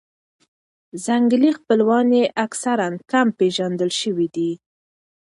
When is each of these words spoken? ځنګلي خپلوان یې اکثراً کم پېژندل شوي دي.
ځنګلي 1.05 1.51
خپلوان 1.59 2.07
یې 2.17 2.25
اکثراً 2.45 2.89
کم 3.11 3.27
پېژندل 3.37 3.91
شوي 4.01 4.27
دي. 4.35 4.51